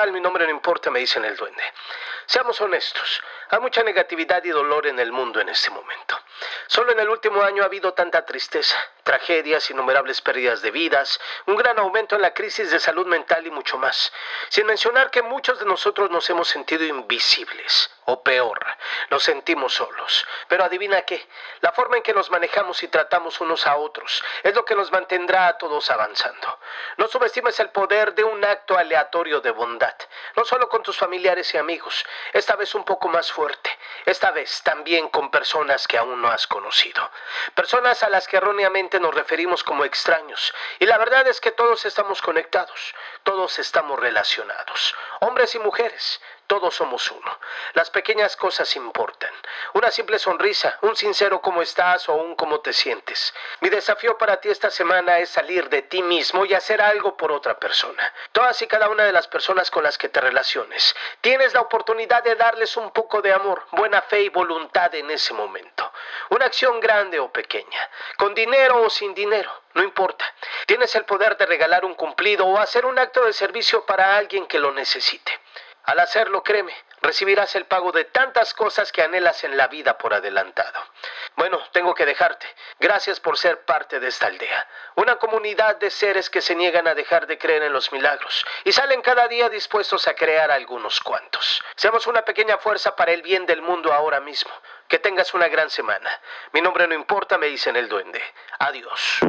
tal? 0.00 0.12
Mi 0.12 0.20
nombre 0.20 0.44
no 0.44 0.50
importa, 0.50 0.90
me 0.90 1.00
dicen 1.00 1.24
el 1.24 1.36
duende. 1.36 1.62
Seamos 2.26 2.60
honestos, 2.60 3.22
hay 3.50 3.60
mucha 3.60 3.82
negatividad 3.82 4.42
y 4.44 4.48
dolor 4.48 4.86
en 4.86 4.98
el 4.98 5.12
mundo 5.12 5.40
en 5.40 5.48
este 5.48 5.68
momento. 5.70 6.18
Solo 6.70 6.92
en 6.92 7.00
el 7.00 7.08
último 7.08 7.42
año 7.42 7.64
ha 7.64 7.66
habido 7.66 7.94
tanta 7.94 8.24
tristeza, 8.24 8.76
tragedias, 9.02 9.68
innumerables 9.72 10.20
pérdidas 10.20 10.62
de 10.62 10.70
vidas, 10.70 11.18
un 11.46 11.56
gran 11.56 11.76
aumento 11.80 12.14
en 12.14 12.22
la 12.22 12.32
crisis 12.32 12.70
de 12.70 12.78
salud 12.78 13.08
mental 13.08 13.44
y 13.44 13.50
mucho 13.50 13.76
más. 13.76 14.12
Sin 14.50 14.66
mencionar 14.66 15.10
que 15.10 15.20
muchos 15.20 15.58
de 15.58 15.64
nosotros 15.64 16.12
nos 16.12 16.30
hemos 16.30 16.46
sentido 16.46 16.84
invisibles, 16.84 17.90
o 18.04 18.22
peor, 18.22 18.64
nos 19.10 19.24
sentimos 19.24 19.74
solos. 19.74 20.24
Pero 20.46 20.62
adivina 20.62 21.02
qué, 21.02 21.26
la 21.60 21.72
forma 21.72 21.96
en 21.96 22.04
que 22.04 22.14
nos 22.14 22.30
manejamos 22.30 22.80
y 22.84 22.86
tratamos 22.86 23.40
unos 23.40 23.66
a 23.66 23.74
otros 23.74 24.22
es 24.44 24.54
lo 24.54 24.64
que 24.64 24.76
nos 24.76 24.92
mantendrá 24.92 25.48
a 25.48 25.58
todos 25.58 25.90
avanzando. 25.90 26.60
No 26.98 27.08
subestimes 27.08 27.58
el 27.58 27.70
poder 27.70 28.14
de 28.14 28.22
un 28.22 28.44
acto 28.44 28.78
aleatorio 28.78 29.40
de 29.40 29.50
bondad, 29.50 29.96
no 30.36 30.44
solo 30.44 30.68
con 30.68 30.84
tus 30.84 30.96
familiares 30.96 31.52
y 31.52 31.58
amigos, 31.58 32.06
esta 32.32 32.54
vez 32.54 32.76
un 32.76 32.84
poco 32.84 33.08
más 33.08 33.32
fuerte, 33.32 33.76
esta 34.06 34.30
vez 34.30 34.62
también 34.62 35.08
con 35.08 35.30
personas 35.30 35.86
que 35.86 35.98
aún 35.98 36.20
no 36.20 36.30
has 36.30 36.46
conocido, 36.46 37.10
personas 37.54 38.02
a 38.02 38.08
las 38.08 38.26
que 38.26 38.36
erróneamente 38.36 39.00
nos 39.00 39.14
referimos 39.14 39.64
como 39.64 39.84
extraños, 39.84 40.54
y 40.78 40.86
la 40.86 40.98
verdad 40.98 41.26
es 41.28 41.40
que 41.40 41.52
todos 41.52 41.84
estamos 41.84 42.22
conectados, 42.22 42.94
todos 43.22 43.58
estamos 43.58 43.98
relacionados, 43.98 44.94
hombres 45.20 45.54
y 45.54 45.58
mujeres, 45.58 46.20
todos 46.50 46.74
somos 46.74 47.08
uno. 47.12 47.38
Las 47.74 47.90
pequeñas 47.90 48.34
cosas 48.34 48.74
importan. 48.74 49.30
Una 49.74 49.92
simple 49.92 50.18
sonrisa, 50.18 50.76
un 50.80 50.96
sincero 50.96 51.40
cómo 51.40 51.62
estás 51.62 52.08
o 52.08 52.14
un 52.14 52.34
cómo 52.34 52.58
te 52.58 52.72
sientes. 52.72 53.32
Mi 53.60 53.68
desafío 53.68 54.18
para 54.18 54.40
ti 54.40 54.48
esta 54.48 54.68
semana 54.68 55.20
es 55.20 55.28
salir 55.28 55.68
de 55.68 55.82
ti 55.82 56.02
mismo 56.02 56.44
y 56.44 56.54
hacer 56.54 56.82
algo 56.82 57.16
por 57.16 57.30
otra 57.30 57.56
persona. 57.56 58.12
Todas 58.32 58.60
y 58.62 58.66
cada 58.66 58.88
una 58.88 59.04
de 59.04 59.12
las 59.12 59.28
personas 59.28 59.70
con 59.70 59.84
las 59.84 59.96
que 59.96 60.08
te 60.08 60.20
relaciones, 60.20 60.96
tienes 61.20 61.54
la 61.54 61.60
oportunidad 61.60 62.24
de 62.24 62.34
darles 62.34 62.76
un 62.76 62.90
poco 62.90 63.22
de 63.22 63.32
amor, 63.32 63.64
buena 63.70 64.02
fe 64.02 64.22
y 64.22 64.28
voluntad 64.28 64.92
en 64.96 65.08
ese 65.12 65.32
momento. 65.32 65.92
Una 66.30 66.46
acción 66.46 66.80
grande 66.80 67.20
o 67.20 67.30
pequeña, 67.30 67.90
con 68.16 68.34
dinero 68.34 68.82
o 68.82 68.90
sin 68.90 69.14
dinero, 69.14 69.52
no 69.74 69.84
importa. 69.84 70.24
Tienes 70.66 70.92
el 70.96 71.04
poder 71.04 71.36
de 71.36 71.46
regalar 71.46 71.84
un 71.84 71.94
cumplido 71.94 72.44
o 72.44 72.58
hacer 72.58 72.86
un 72.86 72.98
acto 72.98 73.24
de 73.24 73.32
servicio 73.32 73.86
para 73.86 74.16
alguien 74.16 74.48
que 74.48 74.58
lo 74.58 74.72
necesite. 74.72 75.39
Al 75.84 75.98
hacerlo, 75.98 76.42
créeme, 76.42 76.74
recibirás 77.02 77.56
el 77.56 77.64
pago 77.66 77.90
de 77.92 78.04
tantas 78.04 78.54
cosas 78.54 78.92
que 78.92 79.02
anhelas 79.02 79.44
en 79.44 79.56
la 79.56 79.66
vida 79.68 79.96
por 79.98 80.14
adelantado. 80.14 80.80
Bueno, 81.36 81.58
tengo 81.72 81.94
que 81.94 82.06
dejarte. 82.06 82.46
Gracias 82.78 83.18
por 83.18 83.38
ser 83.38 83.64
parte 83.64 83.98
de 83.98 84.08
esta 84.08 84.26
aldea. 84.26 84.68
Una 84.96 85.16
comunidad 85.16 85.76
de 85.76 85.90
seres 85.90 86.28
que 86.28 86.42
se 86.42 86.54
niegan 86.54 86.86
a 86.86 86.94
dejar 86.94 87.26
de 87.26 87.38
creer 87.38 87.62
en 87.62 87.72
los 87.72 87.92
milagros 87.92 88.44
y 88.64 88.72
salen 88.72 89.00
cada 89.02 89.26
día 89.28 89.48
dispuestos 89.48 90.06
a 90.06 90.14
crear 90.14 90.50
algunos 90.50 91.00
cuantos. 91.00 91.64
Seamos 91.76 92.06
una 92.06 92.22
pequeña 92.24 92.58
fuerza 92.58 92.94
para 92.94 93.12
el 93.12 93.22
bien 93.22 93.46
del 93.46 93.62
mundo 93.62 93.92
ahora 93.92 94.20
mismo. 94.20 94.52
Que 94.86 94.98
tengas 94.98 95.34
una 95.34 95.48
gran 95.48 95.70
semana. 95.70 96.20
Mi 96.52 96.60
nombre 96.60 96.86
no 96.88 96.94
importa, 96.94 97.38
me 97.38 97.46
dicen 97.46 97.76
el 97.76 97.88
duende. 97.88 98.20
Adiós. 98.58 99.20